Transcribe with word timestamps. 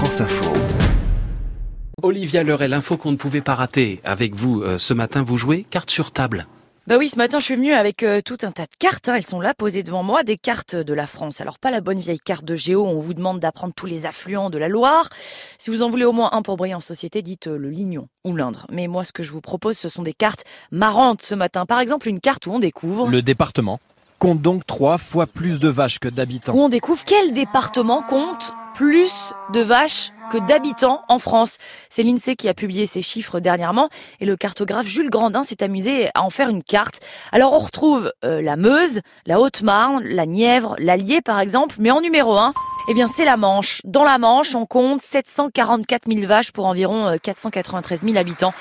France 0.00 0.22
Info. 0.22 0.50
Olivia 2.02 2.42
Leray, 2.42 2.68
l'info 2.68 2.96
qu'on 2.96 3.12
ne 3.12 3.18
pouvait 3.18 3.42
pas 3.42 3.54
rater 3.54 4.00
avec 4.02 4.34
vous 4.34 4.62
euh, 4.62 4.78
ce 4.78 4.94
matin, 4.94 5.22
vous 5.22 5.36
jouez 5.36 5.66
carte 5.68 5.90
sur 5.90 6.10
table. 6.10 6.46
Bah 6.86 6.96
oui, 6.96 7.10
ce 7.10 7.16
matin, 7.16 7.38
je 7.38 7.44
suis 7.44 7.54
venue 7.54 7.74
avec 7.74 8.02
euh, 8.02 8.22
tout 8.24 8.38
un 8.40 8.50
tas 8.50 8.62
de 8.62 8.76
cartes. 8.78 9.10
hein. 9.10 9.16
Elles 9.16 9.26
sont 9.26 9.42
là, 9.42 9.52
posées 9.52 9.82
devant 9.82 10.02
moi, 10.02 10.22
des 10.22 10.38
cartes 10.38 10.74
de 10.74 10.94
la 10.94 11.06
France. 11.06 11.42
Alors, 11.42 11.58
pas 11.58 11.70
la 11.70 11.82
bonne 11.82 12.00
vieille 12.00 12.18
carte 12.18 12.46
de 12.46 12.56
Géo, 12.56 12.86
on 12.86 12.98
vous 12.98 13.12
demande 13.12 13.40
d'apprendre 13.40 13.74
tous 13.76 13.84
les 13.84 14.06
affluents 14.06 14.48
de 14.48 14.56
la 14.56 14.68
Loire. 14.68 15.10
Si 15.58 15.68
vous 15.68 15.82
en 15.82 15.90
voulez 15.90 16.06
au 16.06 16.12
moins 16.12 16.30
un 16.32 16.40
pour 16.40 16.56
briller 16.56 16.76
en 16.76 16.80
société, 16.80 17.20
dites 17.20 17.48
euh, 17.48 17.58
le 17.58 17.68
Lignon 17.68 18.08
ou 18.24 18.34
l'Indre. 18.34 18.66
Mais 18.72 18.86
moi, 18.86 19.04
ce 19.04 19.12
que 19.12 19.22
je 19.22 19.32
vous 19.32 19.42
propose, 19.42 19.76
ce 19.76 19.90
sont 19.90 20.02
des 20.02 20.14
cartes 20.14 20.44
marrantes 20.72 21.20
ce 21.20 21.34
matin. 21.34 21.66
Par 21.66 21.78
exemple, 21.78 22.08
une 22.08 22.20
carte 22.20 22.46
où 22.46 22.52
on 22.52 22.58
découvre... 22.58 23.10
Le 23.10 23.20
département 23.20 23.80
compte 24.18 24.40
donc 24.40 24.66
trois 24.66 24.96
fois 24.96 25.26
plus 25.26 25.58
de 25.60 25.68
vaches 25.68 25.98
que 25.98 26.08
d'habitants. 26.08 26.54
Où 26.54 26.60
on 26.60 26.68
découvre 26.70 27.02
quel 27.04 27.34
département 27.34 28.02
compte 28.02 28.54
plus 28.80 29.34
de 29.52 29.60
vaches 29.60 30.10
que 30.32 30.38
d'habitants 30.38 31.02
en 31.08 31.18
France. 31.18 31.58
C'est 31.90 32.02
l'INSEE 32.02 32.34
qui 32.34 32.48
a 32.48 32.54
publié 32.54 32.86
ces 32.86 33.02
chiffres 33.02 33.38
dernièrement 33.38 33.90
et 34.20 34.24
le 34.24 34.38
cartographe 34.38 34.86
Jules 34.86 35.10
Grandin 35.10 35.42
s'est 35.42 35.62
amusé 35.62 36.08
à 36.14 36.22
en 36.22 36.30
faire 36.30 36.48
une 36.48 36.62
carte. 36.62 36.98
Alors 37.30 37.52
on 37.52 37.58
retrouve 37.58 38.10
euh, 38.24 38.40
la 38.40 38.56
Meuse, 38.56 39.00
la 39.26 39.38
Haute-Marne, 39.38 40.02
la 40.04 40.24
Nièvre, 40.24 40.76
l'Allier 40.78 41.20
par 41.20 41.40
exemple, 41.40 41.76
mais 41.78 41.90
en 41.90 42.00
numéro 42.00 42.38
1, 42.38 42.54
eh 42.88 42.94
bien 42.94 43.06
c'est 43.06 43.26
la 43.26 43.36
Manche. 43.36 43.82
Dans 43.84 44.04
la 44.04 44.16
Manche, 44.16 44.54
on 44.54 44.64
compte 44.64 45.02
744 45.02 46.10
000 46.10 46.26
vaches 46.26 46.52
pour 46.52 46.64
environ 46.64 47.06
euh, 47.06 47.16
493 47.22 48.02
000 48.02 48.16
habitants. 48.16 48.54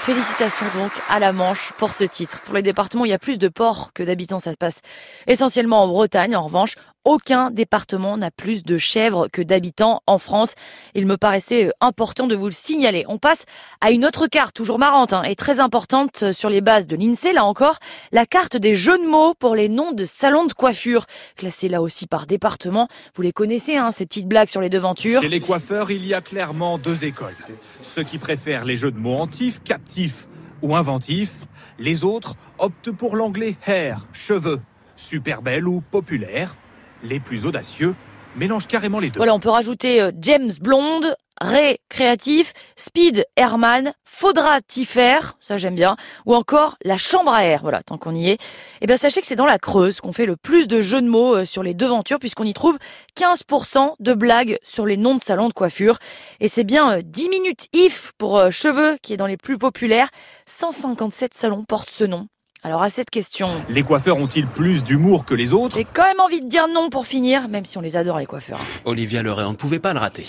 Félicitations 0.00 0.66
donc 0.74 0.90
à 1.10 1.20
la 1.20 1.30
Manche 1.30 1.72
pour 1.78 1.92
ce 1.92 2.02
titre. 2.02 2.40
Pour 2.40 2.54
les 2.56 2.62
départements, 2.62 3.04
il 3.04 3.10
y 3.12 3.14
a 3.14 3.20
plus 3.20 3.38
de 3.38 3.46
ports 3.46 3.92
que 3.92 4.02
d'habitants, 4.02 4.40
ça 4.40 4.50
se 4.50 4.56
passe 4.56 4.80
essentiellement 5.28 5.84
en 5.84 5.86
Bretagne. 5.86 6.34
En 6.34 6.42
revanche, 6.42 6.74
aucun 7.04 7.50
département 7.50 8.16
n'a 8.16 8.30
plus 8.30 8.62
de 8.62 8.78
chèvres 8.78 9.28
que 9.28 9.42
d'habitants 9.42 10.02
en 10.06 10.18
France. 10.18 10.54
Il 10.94 11.06
me 11.06 11.16
paraissait 11.16 11.66
euh, 11.66 11.70
important 11.80 12.26
de 12.26 12.34
vous 12.34 12.46
le 12.46 12.52
signaler. 12.52 13.04
On 13.08 13.18
passe 13.18 13.44
à 13.80 13.90
une 13.90 14.04
autre 14.04 14.26
carte, 14.26 14.54
toujours 14.54 14.78
marrante 14.78 15.12
hein, 15.12 15.22
et 15.22 15.34
très 15.34 15.60
importante 15.60 16.22
euh, 16.22 16.32
sur 16.32 16.50
les 16.50 16.60
bases 16.60 16.86
de 16.86 16.96
l'INSEE, 16.96 17.32
là 17.32 17.44
encore, 17.44 17.78
la 18.12 18.26
carte 18.26 18.56
des 18.56 18.76
jeux 18.76 18.98
de 18.98 19.06
mots 19.06 19.34
pour 19.34 19.54
les 19.54 19.68
noms 19.68 19.92
de 19.92 20.04
salons 20.04 20.46
de 20.46 20.52
coiffure, 20.52 21.06
classés 21.36 21.68
là 21.68 21.82
aussi 21.82 22.06
par 22.06 22.26
département. 22.26 22.88
Vous 23.14 23.22
les 23.22 23.32
connaissez, 23.32 23.76
hein, 23.76 23.90
ces 23.90 24.06
petites 24.06 24.28
blagues 24.28 24.48
sur 24.48 24.60
les 24.60 24.70
devantures? 24.70 25.22
Chez 25.22 25.28
les 25.28 25.40
coiffeurs, 25.40 25.90
il 25.90 26.06
y 26.06 26.14
a 26.14 26.20
clairement 26.20 26.78
deux 26.78 27.04
écoles. 27.04 27.36
Ceux 27.82 28.02
qui 28.02 28.18
préfèrent 28.18 28.64
les 28.64 28.76
jeux 28.76 28.90
de 28.90 28.98
mots 28.98 29.18
antifs, 29.18 29.62
captifs 29.62 30.28
ou 30.62 30.76
inventifs. 30.76 31.40
Les 31.78 32.04
autres 32.04 32.34
optent 32.58 32.90
pour 32.90 33.16
l'anglais 33.16 33.56
hair, 33.66 34.06
cheveux, 34.12 34.60
super 34.96 35.42
belle 35.42 35.66
ou 35.66 35.80
populaire. 35.80 36.54
Les 37.02 37.20
plus 37.20 37.46
audacieux 37.46 37.94
mélangent 38.36 38.66
carrément 38.66 39.00
les 39.00 39.10
deux. 39.10 39.18
Voilà, 39.18 39.34
on 39.34 39.40
peut 39.40 39.50
rajouter 39.50 40.00
euh, 40.00 40.12
James 40.20 40.52
Blonde, 40.60 41.16
Ray 41.40 41.78
Créatif, 41.88 42.52
Speed 42.76 43.24
Herman, 43.34 43.94
Faudra 44.04 44.60
Tiffer, 44.60 45.20
ça 45.40 45.56
j'aime 45.56 45.74
bien, 45.74 45.96
ou 46.26 46.34
encore 46.34 46.76
la 46.84 46.98
chambre 46.98 47.32
à 47.32 47.46
air, 47.46 47.60
voilà, 47.62 47.82
tant 47.82 47.96
qu'on 47.96 48.14
y 48.14 48.28
est. 48.28 48.38
Eh 48.82 48.86
bien 48.86 48.98
sachez 48.98 49.22
que 49.22 49.26
c'est 49.26 49.36
dans 49.36 49.46
la 49.46 49.58
Creuse 49.58 50.02
qu'on 50.02 50.12
fait 50.12 50.26
le 50.26 50.36
plus 50.36 50.68
de 50.68 50.82
jeux 50.82 51.00
de 51.00 51.08
mots 51.08 51.36
euh, 51.36 51.44
sur 51.46 51.62
les 51.62 51.72
devantures 51.72 52.18
puisqu'on 52.18 52.44
y 52.44 52.52
trouve 52.52 52.78
15% 53.16 53.94
de 53.98 54.12
blagues 54.12 54.58
sur 54.62 54.84
les 54.84 54.98
noms 54.98 55.14
de 55.14 55.20
salons 55.20 55.48
de 55.48 55.54
coiffure. 55.54 55.98
Et 56.40 56.48
c'est 56.48 56.64
bien 56.64 56.98
euh, 56.98 57.02
10 57.02 57.30
minutes 57.30 57.68
if 57.72 58.12
pour 58.18 58.36
euh, 58.36 58.50
cheveux 58.50 58.98
qui 59.02 59.14
est 59.14 59.16
dans 59.16 59.26
les 59.26 59.38
plus 59.38 59.56
populaires. 59.56 60.10
157 60.44 61.32
salons 61.32 61.64
portent 61.64 61.90
ce 61.90 62.04
nom. 62.04 62.26
Alors 62.62 62.82
à 62.82 62.90
cette 62.90 63.08
question, 63.08 63.48
Les 63.70 63.82
coiffeurs 63.82 64.18
ont-ils 64.18 64.46
plus 64.46 64.84
d'humour 64.84 65.24
que 65.24 65.34
les 65.34 65.54
autres? 65.54 65.76
J'ai 65.78 65.84
quand 65.84 66.04
même 66.04 66.20
envie 66.20 66.42
de 66.42 66.46
dire 66.46 66.68
non 66.68 66.90
pour 66.90 67.06
finir, 67.06 67.48
même 67.48 67.64
si 67.64 67.78
on 67.78 67.80
les 67.80 67.96
adore 67.96 68.18
les 68.18 68.26
coiffeurs. 68.26 68.60
Olivia 68.84 69.22
Leray, 69.22 69.46
on 69.46 69.52
ne 69.52 69.56
pouvait 69.56 69.78
pas 69.78 69.94
le 69.94 69.98
rater. 69.98 70.26